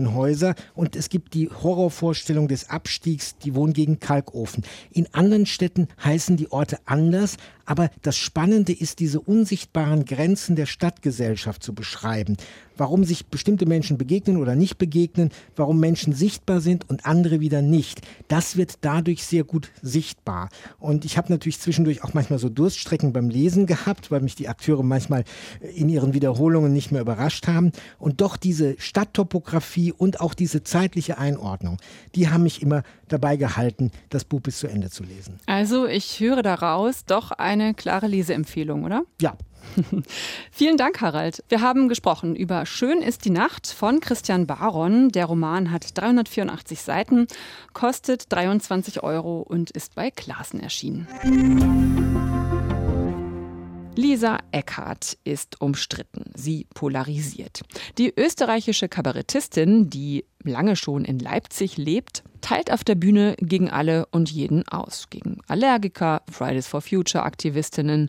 Einfamilienhäuser 0.00 0.54
und 0.74 0.96
es 0.96 1.08
gibt 1.08 1.34
die 1.34 1.48
Horrorvorstellung 1.50 2.48
des 2.48 2.70
Abstiegs, 2.70 3.36
die 3.38 3.54
wohnen 3.54 3.72
gegen 3.72 4.00
Kalkofen. 4.00 4.64
In 4.90 5.12
anderen 5.12 5.46
Städten 5.46 5.88
heißen 6.02 6.36
die 6.36 6.50
Orte 6.50 6.78
anders, 6.86 7.36
aber 7.70 7.88
das 8.02 8.16
Spannende 8.16 8.72
ist, 8.72 8.98
diese 8.98 9.20
unsichtbaren 9.20 10.04
Grenzen 10.04 10.56
der 10.56 10.66
Stadtgesellschaft 10.66 11.62
zu 11.62 11.72
beschreiben. 11.72 12.36
Warum 12.76 13.04
sich 13.04 13.26
bestimmte 13.26 13.64
Menschen 13.64 13.96
begegnen 13.96 14.38
oder 14.38 14.56
nicht 14.56 14.76
begegnen, 14.76 15.30
warum 15.54 15.78
Menschen 15.78 16.12
sichtbar 16.12 16.60
sind 16.60 16.90
und 16.90 17.06
andere 17.06 17.38
wieder 17.38 17.62
nicht. 17.62 18.00
Das 18.26 18.56
wird 18.56 18.78
dadurch 18.80 19.24
sehr 19.24 19.44
gut 19.44 19.70
sichtbar. 19.82 20.48
Und 20.80 21.04
ich 21.04 21.16
habe 21.16 21.30
natürlich 21.30 21.60
zwischendurch 21.60 22.02
auch 22.02 22.12
manchmal 22.12 22.40
so 22.40 22.48
Durststrecken 22.48 23.12
beim 23.12 23.30
Lesen 23.30 23.66
gehabt, 23.66 24.10
weil 24.10 24.20
mich 24.20 24.34
die 24.34 24.48
Akteure 24.48 24.82
manchmal 24.82 25.22
in 25.72 25.88
ihren 25.88 26.12
Wiederholungen 26.12 26.72
nicht 26.72 26.90
mehr 26.90 27.02
überrascht 27.02 27.46
haben. 27.46 27.70
Und 28.00 28.20
doch 28.20 28.36
diese 28.36 28.74
Stadttopographie 28.80 29.92
und 29.92 30.20
auch 30.20 30.34
diese 30.34 30.64
zeitliche 30.64 31.18
Einordnung, 31.18 31.76
die 32.16 32.30
haben 32.30 32.42
mich 32.42 32.62
immer 32.62 32.82
dabei 33.12 33.36
gehalten, 33.36 33.90
das 34.08 34.24
Buch 34.24 34.40
bis 34.40 34.58
zu 34.58 34.66
Ende 34.66 34.90
zu 34.90 35.02
lesen. 35.02 35.38
Also 35.46 35.86
ich 35.86 36.20
höre 36.20 36.42
daraus 36.42 37.04
doch 37.04 37.32
eine 37.32 37.74
klare 37.74 38.06
Leseempfehlung, 38.06 38.84
oder? 38.84 39.02
Ja. 39.20 39.36
Vielen 40.50 40.76
Dank, 40.76 41.00
Harald. 41.00 41.44
Wir 41.48 41.60
haben 41.60 41.88
gesprochen 41.88 42.34
über 42.34 42.66
Schön 42.66 43.02
ist 43.02 43.24
die 43.24 43.30
Nacht 43.30 43.66
von 43.66 44.00
Christian 44.00 44.46
Baron. 44.46 45.10
Der 45.10 45.26
Roman 45.26 45.70
hat 45.70 45.98
384 45.98 46.80
Seiten, 46.80 47.26
kostet 47.72 48.32
23 48.32 49.02
Euro 49.02 49.40
und 49.40 49.70
ist 49.70 49.94
bei 49.94 50.10
Klassen 50.10 50.60
erschienen. 50.60 51.06
Lisa 54.00 54.38
Eckhardt 54.50 55.18
ist 55.24 55.60
umstritten. 55.60 56.24
Sie 56.34 56.66
polarisiert. 56.72 57.60
Die 57.98 58.10
österreichische 58.16 58.88
Kabarettistin, 58.88 59.90
die 59.90 60.24
lange 60.42 60.76
schon 60.76 61.04
in 61.04 61.18
Leipzig 61.18 61.76
lebt, 61.76 62.24
teilt 62.40 62.72
auf 62.72 62.82
der 62.82 62.94
Bühne 62.94 63.36
gegen 63.40 63.68
alle 63.68 64.06
und 64.06 64.30
jeden 64.30 64.66
aus. 64.66 65.08
Gegen 65.10 65.42
Allergiker, 65.48 66.22
Fridays 66.30 66.66
for 66.66 66.80
Future 66.80 67.24
Aktivistinnen. 67.24 68.08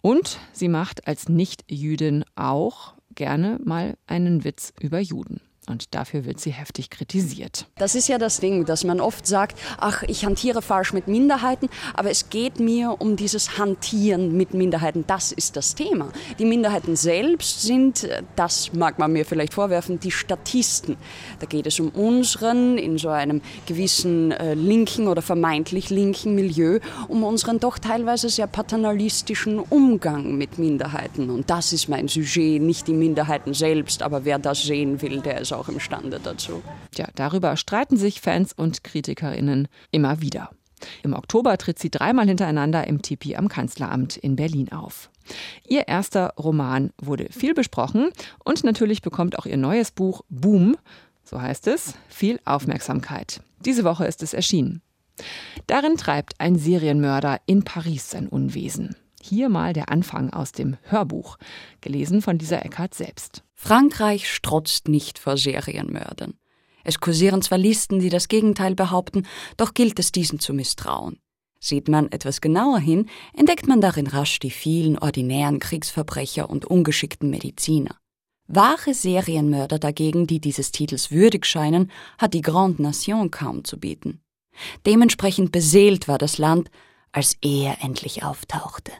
Und 0.00 0.38
sie 0.54 0.68
macht 0.68 1.06
als 1.06 1.28
Nicht-Jüdin 1.28 2.24
auch 2.34 2.94
gerne 3.14 3.60
mal 3.62 3.98
einen 4.06 4.44
Witz 4.44 4.72
über 4.80 4.98
Juden. 4.98 5.42
Und 5.68 5.94
dafür 5.94 6.24
wird 6.24 6.40
sie 6.40 6.50
heftig 6.50 6.90
kritisiert. 6.90 7.66
Das 7.76 7.94
ist 7.94 8.08
ja 8.08 8.18
das 8.18 8.40
Ding, 8.40 8.64
dass 8.64 8.84
man 8.84 9.00
oft 9.00 9.26
sagt, 9.26 9.58
ach, 9.78 10.02
ich 10.04 10.24
hantiere 10.24 10.62
falsch 10.62 10.92
mit 10.92 11.08
Minderheiten, 11.08 11.68
aber 11.94 12.10
es 12.10 12.30
geht 12.30 12.58
mir 12.58 12.96
um 13.00 13.16
dieses 13.16 13.58
Hantieren 13.58 14.36
mit 14.36 14.54
Minderheiten. 14.54 15.04
Das 15.06 15.32
ist 15.32 15.56
das 15.56 15.74
Thema. 15.74 16.10
Die 16.38 16.44
Minderheiten 16.44 16.96
selbst 16.96 17.62
sind, 17.62 18.08
das 18.36 18.72
mag 18.72 18.98
man 18.98 19.12
mir 19.12 19.24
vielleicht 19.24 19.54
vorwerfen, 19.54 20.00
die 20.00 20.10
Statisten. 20.10 20.96
Da 21.40 21.46
geht 21.46 21.66
es 21.66 21.78
um 21.80 21.90
unseren, 21.90 22.78
in 22.78 22.98
so 22.98 23.08
einem 23.10 23.42
gewissen 23.66 24.32
äh, 24.32 24.54
linken 24.54 25.08
oder 25.08 25.22
vermeintlich 25.22 25.90
linken 25.90 26.34
Milieu, 26.34 26.80
um 27.08 27.24
unseren 27.24 27.60
doch 27.60 27.78
teilweise 27.78 28.28
sehr 28.28 28.46
paternalistischen 28.46 29.58
Umgang 29.58 30.36
mit 30.36 30.58
Minderheiten. 30.58 31.30
Und 31.30 31.50
das 31.50 31.72
ist 31.72 31.88
mein 31.88 32.08
Sujet, 32.08 32.62
nicht 32.62 32.86
die 32.86 32.94
Minderheiten 32.94 33.52
selbst, 33.52 34.02
aber 34.02 34.24
wer 34.24 34.38
das 34.38 34.62
sehen 34.62 35.02
will, 35.02 35.20
der 35.20 35.40
ist 35.40 35.52
auch 35.52 35.57
auch 35.58 35.68
imstande 35.68 36.20
dazu. 36.22 36.62
Ja, 36.96 37.06
darüber 37.14 37.56
streiten 37.56 37.96
sich 37.96 38.20
Fans 38.20 38.52
und 38.52 38.84
KritikerInnen 38.84 39.68
immer 39.90 40.20
wieder. 40.20 40.50
Im 41.02 41.12
Oktober 41.12 41.58
tritt 41.58 41.78
sie 41.78 41.90
dreimal 41.90 42.26
hintereinander 42.26 42.86
im 42.86 43.02
Tipi 43.02 43.36
am 43.36 43.48
Kanzleramt 43.48 44.16
in 44.16 44.36
Berlin 44.36 44.72
auf. 44.72 45.10
Ihr 45.66 45.88
erster 45.88 46.34
Roman 46.38 46.90
wurde 47.00 47.28
viel 47.30 47.54
besprochen 47.54 48.10
und 48.44 48.64
natürlich 48.64 49.02
bekommt 49.02 49.38
auch 49.38 49.46
ihr 49.46 49.56
neues 49.56 49.90
Buch 49.90 50.22
Boom, 50.28 50.76
so 51.24 51.40
heißt 51.40 51.66
es, 51.66 51.94
viel 52.08 52.40
Aufmerksamkeit. 52.44 53.42
Diese 53.64 53.84
Woche 53.84 54.06
ist 54.06 54.22
es 54.22 54.32
erschienen. 54.32 54.82
Darin 55.66 55.96
treibt 55.96 56.34
ein 56.38 56.56
Serienmörder 56.56 57.40
in 57.46 57.64
Paris 57.64 58.10
sein 58.10 58.28
Unwesen. 58.28 58.94
Hier 59.22 59.48
mal 59.48 59.72
der 59.72 59.90
Anfang 59.90 60.30
aus 60.30 60.52
dem 60.52 60.76
Hörbuch, 60.82 61.38
gelesen 61.80 62.22
von 62.22 62.38
Lisa 62.38 62.58
Eckhardt 62.58 62.94
selbst. 62.94 63.42
Frankreich 63.54 64.32
strotzt 64.32 64.88
nicht 64.88 65.18
vor 65.18 65.36
Serienmördern. 65.36 66.34
Es 66.84 67.00
kursieren 67.00 67.42
zwar 67.42 67.58
Listen, 67.58 67.98
die 67.98 68.08
das 68.08 68.28
Gegenteil 68.28 68.74
behaupten, 68.74 69.26
doch 69.56 69.74
gilt 69.74 69.98
es 69.98 70.12
diesen 70.12 70.38
zu 70.38 70.54
misstrauen. 70.54 71.18
Sieht 71.60 71.88
man 71.88 72.10
etwas 72.12 72.40
genauer 72.40 72.78
hin, 72.78 73.10
entdeckt 73.34 73.66
man 73.66 73.80
darin 73.80 74.06
rasch 74.06 74.38
die 74.38 74.50
vielen 74.50 74.96
ordinären 74.96 75.58
Kriegsverbrecher 75.58 76.48
und 76.48 76.64
ungeschickten 76.64 77.30
Mediziner. 77.30 77.96
Wahre 78.46 78.94
Serienmörder 78.94 79.78
dagegen, 79.78 80.26
die 80.26 80.40
dieses 80.40 80.70
Titels 80.72 81.10
würdig 81.10 81.44
scheinen, 81.44 81.90
hat 82.16 82.32
die 82.32 82.40
Grande 82.40 82.82
Nation 82.82 83.30
kaum 83.30 83.64
zu 83.64 83.78
bieten. 83.78 84.22
Dementsprechend 84.86 85.52
beseelt 85.52 86.08
war 86.08 86.16
das 86.16 86.38
Land, 86.38 86.70
als 87.12 87.36
er 87.42 87.82
endlich 87.82 88.22
auftauchte. 88.22 88.92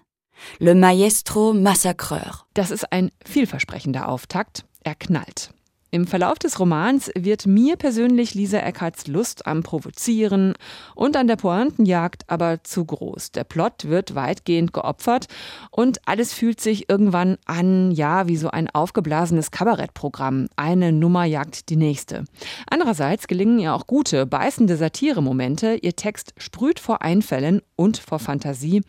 Le 0.59 0.75
Maestro 0.75 1.53
Massacreur. 1.53 2.45
Das 2.55 2.71
ist 2.71 2.93
ein 2.93 3.11
vielversprechender 3.25 4.09
Auftakt. 4.09 4.65
Er 4.83 4.95
knallt. 4.95 5.51
Im 5.91 6.07
Verlauf 6.07 6.39
des 6.39 6.61
Romans 6.61 7.11
wird 7.17 7.47
mir 7.47 7.77
persönlich 7.77 8.35
Lisa 8.35 8.59
Eckarts 8.59 9.07
Lust 9.07 9.47
am 9.47 9.63
Provozieren 9.63 10.53
und 10.95 11.17
an 11.17 11.29
der 11.29 11.37
Pointenjagd 11.37 12.25
aber 12.27 12.63
zu 12.63 12.85
groß. 12.85 13.33
Der 13.33 13.45
Plot 13.45 13.87
wird 13.87 14.15
weitgehend 14.15 14.75
geopfert 14.75 15.29
und 15.71 16.07
alles 16.07 16.35
fühlt 16.35 16.61
sich 16.61 16.91
irgendwann 16.91 17.39
an, 17.47 17.91
ja, 17.91 18.29
wie 18.29 18.37
so 18.37 18.51
ein 18.51 18.69
aufgeblasenes 18.69 19.51
Kabarettprogramm. 19.51 20.49
Eine 20.57 20.93
Nummer 20.93 21.25
jagt 21.25 21.71
die 21.71 21.77
nächste. 21.77 22.25
Andererseits 22.69 23.27
gelingen 23.27 23.59
ihr 23.59 23.73
auch 23.73 23.87
gute, 23.87 24.27
beißende 24.27 24.77
Satiremomente. 24.77 25.77
Ihr 25.77 25.97
Text 25.97 26.35
sprüht 26.37 26.81
vor 26.81 27.01
Einfällen 27.01 27.63
und 27.77 27.97
vor 27.97 28.19
Fantasie. 28.19 28.83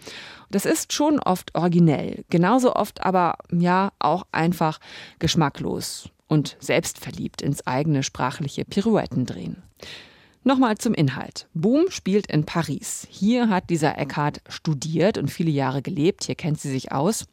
Das 0.51 0.65
ist 0.65 0.94
schon 0.94 1.20
oft 1.20 1.56
originell, 1.56 2.24
genauso 2.29 2.75
oft 2.75 3.03
aber 3.06 3.36
ja 3.51 3.91
auch 4.00 4.25
einfach 4.32 4.79
geschmacklos 5.20 6.10
und 6.27 6.58
selbstverliebt 6.60 7.41
ins 7.41 7.65
eigene 7.68 8.03
sprachliche 8.03 8.65
Pirouetten 8.65 9.25
drehen. 9.25 9.62
Nochmal 10.43 10.77
zum 10.77 10.93
Inhalt. 10.93 11.48
Boom 11.53 11.89
spielt 11.89 12.27
in 12.27 12.46
Paris. 12.46 13.05
Hier 13.10 13.50
hat 13.50 13.69
dieser 13.69 13.98
Eckhart 13.98 14.41
studiert 14.48 15.17
und 15.17 15.29
viele 15.29 15.51
Jahre 15.51 15.81
gelebt. 15.81 16.24
Hier 16.24 16.36
kennt 16.36 16.62
sie 16.62 16.72
sich 16.72 16.93
aus. 16.93 17.25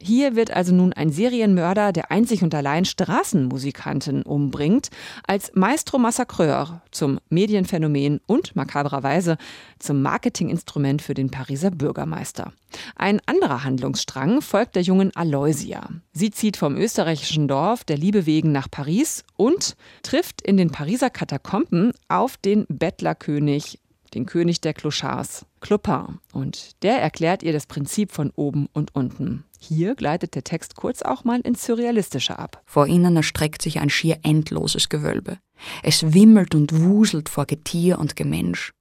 Hier 0.00 0.36
wird 0.36 0.52
also 0.52 0.72
nun 0.72 0.92
ein 0.92 1.10
Serienmörder, 1.10 1.92
der 1.92 2.12
einzig 2.12 2.44
und 2.44 2.54
allein 2.54 2.84
Straßenmusikanten 2.84 4.22
umbringt, 4.22 4.90
als 5.26 5.50
Maestro 5.54 5.98
Massacreur 5.98 6.82
zum 6.92 7.18
Medienphänomen 7.30 8.20
und 8.26 8.54
makabrerweise 8.54 9.38
zum 9.80 10.02
Marketinginstrument 10.02 11.02
für 11.02 11.14
den 11.14 11.30
Pariser 11.30 11.72
Bürgermeister. 11.72 12.52
Ein 12.94 13.20
anderer 13.26 13.64
Handlungsstrang 13.64 14.42
folgt 14.42 14.76
der 14.76 14.82
jungen 14.82 15.14
Aloysia. 15.14 15.88
Sie 16.12 16.30
zieht 16.30 16.56
vom 16.56 16.76
österreichischen 16.76 17.48
Dorf 17.48 17.84
der 17.84 17.96
Liebe 17.96 18.26
wegen 18.26 18.52
nach 18.52 18.70
Paris 18.70 19.24
und 19.36 19.76
trifft 20.02 20.42
in 20.42 20.56
den 20.56 20.70
Pariser 20.70 21.10
Katakomben 21.10 21.92
auf 22.08 22.36
den 22.36 22.66
Bettlerkönig 22.68 23.78
den 24.14 24.26
König 24.26 24.60
der 24.60 24.72
Clochards, 24.72 25.46
Clopin. 25.60 26.18
Und 26.32 26.82
der 26.82 27.00
erklärt 27.00 27.42
ihr 27.42 27.52
das 27.52 27.66
Prinzip 27.66 28.12
von 28.12 28.30
oben 28.34 28.68
und 28.72 28.94
unten. 28.94 29.44
Hier 29.58 29.94
gleitet 29.94 30.34
der 30.34 30.44
Text 30.44 30.76
kurz 30.76 31.02
auch 31.02 31.24
mal 31.24 31.40
ins 31.40 31.64
Surrealistische 31.64 32.38
ab. 32.38 32.62
Vor 32.66 32.86
ihnen 32.86 33.16
erstreckt 33.16 33.62
sich 33.62 33.80
ein 33.80 33.90
schier 33.90 34.18
endloses 34.22 34.88
Gewölbe. 34.88 35.38
Es 35.82 36.14
wimmelt 36.14 36.54
und 36.54 36.72
wuselt 36.82 37.28
vor 37.28 37.46
Getier 37.46 37.98
und 37.98 38.16
Gemensch. 38.16 38.72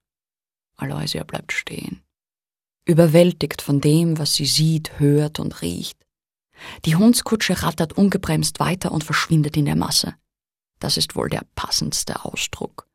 Aloysia 0.77 1.23
bleibt 1.23 1.53
stehen. 1.53 2.01
Überwältigt 2.86 3.63
von 3.63 3.82
dem, 3.82 4.20
was 4.20 4.36
sie 4.36 4.46
sieht, 4.46 5.00
hört 5.00 5.39
und 5.39 5.63
riecht. 5.63 5.98
Die 6.86 6.96
Hundskutsche 6.96 7.63
rattert 7.63 7.94
ungebremst 7.94 8.60
weiter 8.60 8.92
und 8.92 9.04
verschwindet 9.04 9.58
in 9.58 9.65
der 9.65 9.75
Masse. 9.75 10.13
Das 10.80 10.96
ist 10.98 11.15
wohl 11.15 11.30
der 11.30 11.42
passendste 11.56 12.24
Ausdruck. 12.25 12.88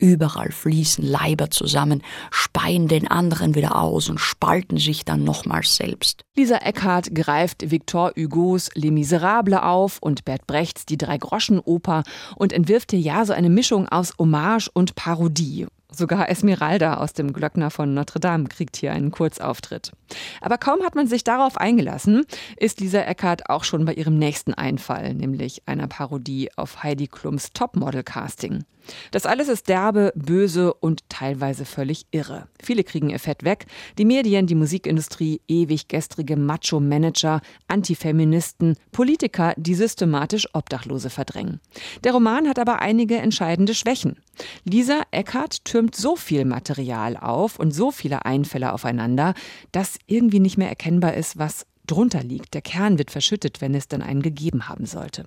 Überall 0.00 0.50
fließen 0.50 1.04
Leiber 1.04 1.50
zusammen, 1.50 2.02
speien 2.30 2.88
den 2.88 3.06
anderen 3.06 3.54
wieder 3.54 3.76
aus 3.76 4.08
und 4.08 4.18
spalten 4.18 4.78
sich 4.78 5.04
dann 5.04 5.24
nochmals 5.24 5.76
selbst. 5.76 6.22
Lisa 6.36 6.56
Eckhardt 6.56 7.14
greift 7.14 7.70
Victor 7.70 8.12
Hugos 8.18 8.70
Les 8.74 8.90
Miserables 8.90 9.60
auf 9.60 9.98
und 10.00 10.24
Bert 10.24 10.46
Brechts 10.46 10.86
Die 10.86 10.96
Drei-Groschen-Oper 10.96 12.02
und 12.36 12.54
entwirft 12.54 12.92
hier 12.92 13.00
ja 13.00 13.24
so 13.26 13.34
eine 13.34 13.50
Mischung 13.50 13.88
aus 13.88 14.14
Hommage 14.18 14.70
und 14.72 14.94
Parodie. 14.94 15.66
Sogar 15.92 16.28
Esmeralda 16.28 16.94
aus 16.94 17.12
dem 17.12 17.32
Glöckner 17.32 17.70
von 17.70 17.94
Notre 17.94 18.20
Dame 18.20 18.44
kriegt 18.48 18.76
hier 18.76 18.92
einen 18.92 19.10
Kurzauftritt. 19.10 19.92
Aber 20.40 20.56
kaum 20.58 20.82
hat 20.82 20.94
man 20.94 21.06
sich 21.06 21.24
darauf 21.24 21.56
eingelassen, 21.56 22.24
ist 22.56 22.80
Lisa 22.80 23.00
Eckert 23.00 23.50
auch 23.50 23.64
schon 23.64 23.84
bei 23.84 23.94
ihrem 23.94 24.18
nächsten 24.18 24.54
Einfall, 24.54 25.14
nämlich 25.14 25.62
einer 25.66 25.88
Parodie 25.88 26.50
auf 26.56 26.82
Heidi 26.82 27.08
Klums 27.08 27.52
Topmodel-Casting. 27.52 28.64
Das 29.10 29.26
alles 29.26 29.48
ist 29.48 29.68
derbe, 29.68 30.12
böse 30.14 30.74
und 30.74 31.08
teilweise 31.08 31.64
völlig 31.64 32.06
irre. 32.10 32.48
Viele 32.62 32.84
kriegen 32.84 33.10
ihr 33.10 33.18
Fett 33.18 33.44
weg. 33.44 33.66
Die 33.98 34.04
Medien, 34.04 34.46
die 34.46 34.54
Musikindustrie, 34.54 35.40
ewig 35.48 35.88
gestrige 35.88 36.36
Macho-Manager, 36.36 37.40
Antifeministen, 37.68 38.76
Politiker, 38.92 39.54
die 39.56 39.74
systematisch 39.74 40.48
Obdachlose 40.54 41.10
verdrängen. 41.10 41.60
Der 42.04 42.12
Roman 42.12 42.48
hat 42.48 42.58
aber 42.58 42.80
einige 42.80 43.16
entscheidende 43.16 43.74
Schwächen. 43.74 44.16
Lisa 44.64 45.02
Eckhardt 45.10 45.64
türmt 45.64 45.94
so 45.94 46.16
viel 46.16 46.44
Material 46.44 47.16
auf 47.16 47.58
und 47.58 47.72
so 47.72 47.90
viele 47.90 48.24
Einfälle 48.24 48.72
aufeinander, 48.72 49.34
dass 49.72 49.98
irgendwie 50.06 50.40
nicht 50.40 50.58
mehr 50.58 50.68
erkennbar 50.68 51.14
ist, 51.14 51.38
was 51.38 51.66
drunter 51.90 52.22
liegt. 52.22 52.54
Der 52.54 52.62
Kern 52.62 52.98
wird 52.98 53.10
verschüttet, 53.10 53.60
wenn 53.60 53.74
es 53.74 53.88
denn 53.88 54.02
einen 54.02 54.22
gegeben 54.22 54.68
haben 54.68 54.86
sollte. 54.86 55.24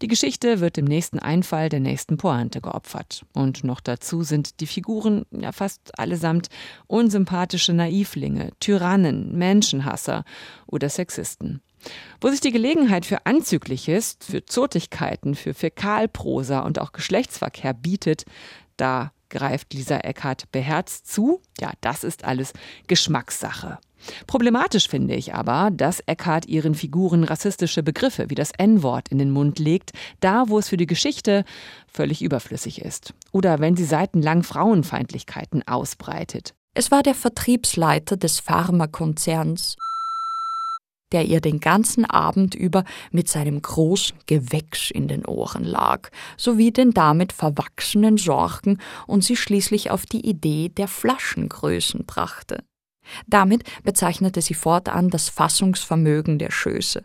Die 0.00 0.08
Geschichte 0.08 0.60
wird 0.60 0.76
dem 0.76 0.84
nächsten 0.84 1.18
Einfall 1.18 1.68
der 1.68 1.80
nächsten 1.80 2.16
Pointe 2.16 2.60
geopfert. 2.60 3.24
Und 3.32 3.64
noch 3.64 3.80
dazu 3.80 4.22
sind 4.22 4.60
die 4.60 4.66
Figuren 4.66 5.24
ja 5.30 5.52
fast 5.52 5.98
allesamt 5.98 6.48
unsympathische 6.86 7.72
Naivlinge, 7.72 8.50
Tyrannen, 8.60 9.36
Menschenhasser 9.36 10.24
oder 10.66 10.88
Sexisten. 10.88 11.60
Wo 12.20 12.28
sich 12.28 12.40
die 12.40 12.52
Gelegenheit 12.52 13.06
für 13.06 13.26
Anzügliches, 13.26 14.16
für 14.20 14.44
Zotigkeiten, 14.44 15.34
für 15.34 15.54
Fäkalprosa 15.54 16.60
und 16.60 16.78
auch 16.78 16.92
Geschlechtsverkehr 16.92 17.74
bietet, 17.74 18.24
da 18.76 19.12
greift 19.30 19.72
Lisa 19.74 19.96
Eckhardt 19.96 20.52
beherzt 20.52 21.12
zu. 21.12 21.40
Ja, 21.58 21.72
das 21.80 22.04
ist 22.04 22.24
alles 22.24 22.52
Geschmackssache. 22.86 23.78
Problematisch 24.26 24.88
finde 24.88 25.14
ich 25.14 25.34
aber, 25.34 25.70
dass 25.70 26.00
Eckhart 26.00 26.46
ihren 26.46 26.74
Figuren 26.74 27.24
rassistische 27.24 27.82
Begriffe 27.82 28.30
wie 28.30 28.34
das 28.34 28.52
N-Wort 28.56 29.08
in 29.08 29.18
den 29.18 29.30
Mund 29.30 29.58
legt, 29.58 29.92
da 30.20 30.48
wo 30.48 30.58
es 30.58 30.68
für 30.68 30.76
die 30.76 30.86
Geschichte 30.86 31.44
völlig 31.86 32.22
überflüssig 32.22 32.82
ist. 32.82 33.14
Oder 33.32 33.60
wenn 33.60 33.76
sie 33.76 33.84
seitenlang 33.84 34.42
Frauenfeindlichkeiten 34.42 35.66
ausbreitet. 35.66 36.54
Es 36.74 36.90
war 36.90 37.02
der 37.02 37.14
Vertriebsleiter 37.14 38.16
des 38.16 38.40
Pharmakonzerns, 38.40 39.76
der 41.12 41.26
ihr 41.26 41.40
den 41.40 41.60
ganzen 41.60 42.04
Abend 42.04 42.54
über 42.54 42.84
mit 43.10 43.28
seinem 43.28 43.60
großen 43.60 44.16
Gewächs 44.26 44.90
in 44.90 45.08
den 45.08 45.26
Ohren 45.26 45.64
lag, 45.64 46.08
sowie 46.36 46.72
den 46.72 46.92
damit 46.92 47.32
verwachsenen 47.32 48.16
Sorgen 48.16 48.78
und 49.06 49.22
sie 49.22 49.36
schließlich 49.36 49.90
auf 49.90 50.06
die 50.06 50.26
Idee 50.26 50.70
der 50.70 50.88
Flaschengrößen 50.88 52.06
brachte. 52.06 52.64
Damit 53.26 53.64
bezeichnete 53.82 54.42
sie 54.42 54.54
fortan 54.54 55.10
das 55.10 55.28
Fassungsvermögen 55.28 56.38
der 56.38 56.50
Schöße. 56.50 57.04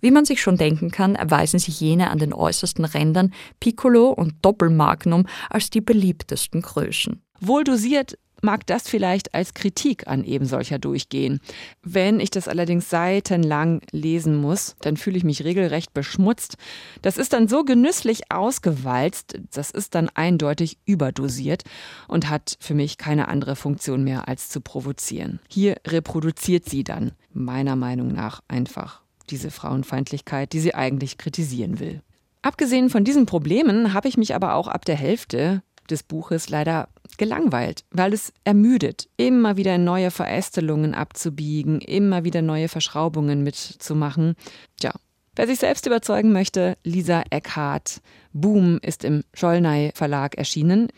Wie 0.00 0.10
man 0.10 0.24
sich 0.24 0.42
schon 0.42 0.56
denken 0.56 0.90
kann, 0.90 1.14
erweisen 1.14 1.58
sich 1.58 1.80
jene 1.80 2.10
an 2.10 2.18
den 2.18 2.32
äußersten 2.32 2.84
Rändern 2.84 3.32
Piccolo 3.60 4.08
und 4.10 4.34
Doppelmagnum 4.42 5.26
als 5.50 5.70
die 5.70 5.80
beliebtesten 5.80 6.62
Größen. 6.62 7.22
Wohl 7.40 7.64
dosiert 7.64 8.18
mag 8.42 8.66
das 8.66 8.88
vielleicht 8.88 9.34
als 9.34 9.54
Kritik 9.54 10.06
an 10.06 10.24
eben 10.24 10.46
solcher 10.46 10.78
durchgehen. 10.78 11.40
Wenn 11.82 12.20
ich 12.20 12.30
das 12.30 12.48
allerdings 12.48 12.90
seitenlang 12.90 13.80
lesen 13.90 14.36
muss, 14.36 14.76
dann 14.80 14.96
fühle 14.96 15.16
ich 15.16 15.24
mich 15.24 15.44
regelrecht 15.44 15.94
beschmutzt. 15.94 16.56
Das 17.02 17.18
ist 17.18 17.32
dann 17.32 17.48
so 17.48 17.64
genüsslich 17.64 18.30
ausgewalzt, 18.30 19.38
das 19.52 19.70
ist 19.70 19.94
dann 19.94 20.08
eindeutig 20.14 20.78
überdosiert 20.84 21.62
und 22.06 22.28
hat 22.28 22.56
für 22.60 22.74
mich 22.74 22.98
keine 22.98 23.28
andere 23.28 23.56
Funktion 23.56 24.04
mehr 24.04 24.28
als 24.28 24.48
zu 24.48 24.60
provozieren. 24.60 25.40
Hier 25.48 25.76
reproduziert 25.86 26.68
sie 26.68 26.84
dann, 26.84 27.12
meiner 27.32 27.76
Meinung 27.76 28.08
nach, 28.08 28.40
einfach 28.48 29.02
diese 29.30 29.50
Frauenfeindlichkeit, 29.50 30.52
die 30.52 30.60
sie 30.60 30.74
eigentlich 30.74 31.18
kritisieren 31.18 31.80
will. 31.80 32.02
Abgesehen 32.42 32.88
von 32.88 33.04
diesen 33.04 33.26
Problemen 33.26 33.92
habe 33.92 34.08
ich 34.08 34.16
mich 34.16 34.34
aber 34.34 34.54
auch 34.54 34.68
ab 34.68 34.84
der 34.84 34.96
Hälfte 34.96 35.62
des 35.90 36.02
Buches 36.02 36.48
leider 36.48 36.88
gelangweilt, 37.18 37.84
weil 37.90 38.12
es 38.12 38.32
ermüdet, 38.44 39.08
immer 39.16 39.56
wieder 39.56 39.76
neue 39.76 40.10
Verästelungen 40.10 40.94
abzubiegen, 40.94 41.80
immer 41.80 42.24
wieder 42.24 42.40
neue 42.40 42.68
Verschraubungen 42.68 43.42
mitzumachen. 43.42 44.34
Tja, 44.80 44.92
wer 45.36 45.46
sich 45.46 45.58
selbst 45.58 45.86
überzeugen 45.86 46.32
möchte, 46.32 46.78
Lisa 46.84 47.22
Eckhardt. 47.30 48.00
Boom 48.32 48.78
ist 48.82 49.04
im 49.04 49.24
Schollnei 49.34 49.92
Verlag 49.94 50.36
erschienen 50.36 50.88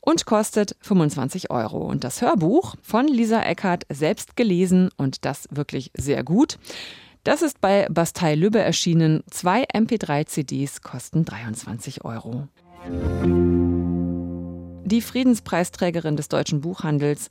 und 0.00 0.26
kostet 0.26 0.76
25 0.80 1.50
Euro. 1.50 1.78
Und 1.78 2.04
das 2.04 2.20
Hörbuch 2.20 2.74
von 2.82 3.06
Lisa 3.06 3.40
Eckhardt 3.42 3.84
selbst 3.88 4.36
gelesen 4.36 4.90
und 4.96 5.24
das 5.24 5.48
wirklich 5.50 5.92
sehr 5.96 6.24
gut. 6.24 6.58
Das 7.24 7.40
ist 7.40 7.60
bei 7.60 7.86
Bastei 7.88 8.34
Lübbe 8.34 8.58
erschienen. 8.58 9.22
Zwei 9.30 9.64
MP3-CDs 9.72 10.82
kosten 10.82 11.24
23 11.24 12.04
Euro. 12.04 12.48
Die 14.84 15.00
Friedenspreisträgerin 15.00 16.16
des 16.16 16.28
deutschen 16.28 16.60
Buchhandels 16.60 17.28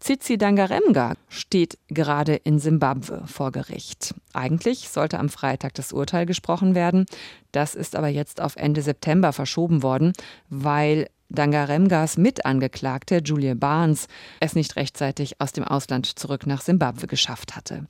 Tsitsi 0.00 0.38
Dangaremga 0.38 1.14
steht 1.28 1.78
gerade 1.88 2.34
in 2.34 2.58
Simbabwe 2.58 3.24
vor 3.26 3.52
Gericht. 3.52 4.14
Eigentlich 4.32 4.88
sollte 4.88 5.18
am 5.18 5.28
Freitag 5.28 5.74
das 5.74 5.92
Urteil 5.92 6.24
gesprochen 6.24 6.74
werden. 6.74 7.06
Das 7.52 7.74
ist 7.74 7.96
aber 7.96 8.08
jetzt 8.08 8.40
auf 8.40 8.56
Ende 8.56 8.80
September 8.80 9.32
verschoben 9.32 9.82
worden, 9.82 10.12
weil 10.48 11.08
Dangaremgas 11.30 12.18
Mitangeklagte 12.18 13.22
Julia 13.24 13.54
Barnes 13.54 14.08
es 14.40 14.54
nicht 14.54 14.76
rechtzeitig 14.76 15.40
aus 15.40 15.52
dem 15.52 15.64
Ausland 15.64 16.18
zurück 16.18 16.46
nach 16.46 16.60
Simbabwe 16.60 17.06
geschafft 17.06 17.56
hatte. 17.56 17.86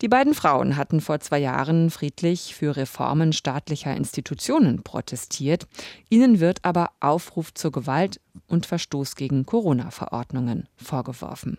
Die 0.00 0.08
beiden 0.08 0.34
Frauen 0.34 0.76
hatten 0.76 1.00
vor 1.00 1.20
zwei 1.20 1.38
Jahren 1.38 1.90
friedlich 1.90 2.54
für 2.54 2.76
Reformen 2.76 3.32
staatlicher 3.32 3.94
Institutionen 3.94 4.82
protestiert. 4.82 5.66
Ihnen 6.08 6.40
wird 6.40 6.64
aber 6.64 6.90
Aufruf 7.00 7.52
zur 7.52 7.72
Gewalt 7.72 8.20
und 8.46 8.66
Verstoß 8.66 9.16
gegen 9.16 9.44
Corona-Verordnungen 9.44 10.66
vorgeworfen. 10.76 11.58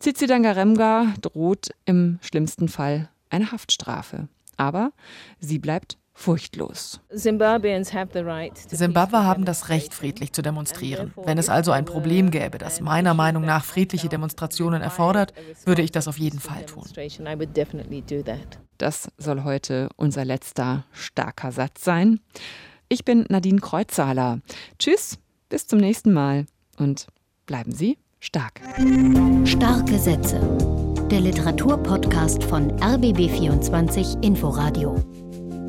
Tsitsi 0.00 0.26
Dangaremga 0.26 1.14
droht 1.20 1.68
im 1.84 2.18
schlimmsten 2.22 2.68
Fall 2.68 3.10
eine 3.30 3.52
Haftstrafe. 3.52 4.28
Aber 4.56 4.92
sie 5.38 5.58
bleibt 5.58 5.98
furchtlos. 6.16 7.00
Simbabwe 7.10 7.74
haben 9.22 9.44
das 9.44 9.68
Recht, 9.68 9.94
friedlich 9.94 10.32
zu 10.32 10.42
demonstrieren. 10.42 11.12
Wenn 11.24 11.38
es 11.38 11.48
also 11.48 11.70
ein 11.70 11.84
Problem 11.84 12.30
gäbe, 12.30 12.58
das 12.58 12.80
meiner 12.80 13.14
Meinung 13.14 13.44
nach 13.44 13.64
friedliche 13.64 14.08
Demonstrationen 14.08 14.82
erfordert, 14.82 15.32
würde 15.64 15.82
ich 15.82 15.92
das 15.92 16.08
auf 16.08 16.18
jeden 16.18 16.40
Fall 16.40 16.64
tun. 16.64 16.84
Das 18.78 19.08
soll 19.18 19.44
heute 19.44 19.88
unser 19.96 20.24
letzter 20.24 20.84
starker 20.92 21.52
Satz 21.52 21.84
sein. 21.84 22.20
Ich 22.88 23.04
bin 23.04 23.26
Nadine 23.28 23.60
Kreuzhaler. 23.60 24.40
Tschüss, 24.78 25.18
bis 25.48 25.66
zum 25.66 25.78
nächsten 25.78 26.12
Mal 26.12 26.46
und 26.78 27.06
bleiben 27.46 27.72
Sie 27.72 27.98
stark. 28.20 28.60
Starke 29.44 29.98
Sätze. 29.98 30.40
Der 31.10 31.20
Literaturpodcast 31.20 32.42
von 32.42 32.72
RBB24 32.80 34.24
Inforadio. 34.24 34.96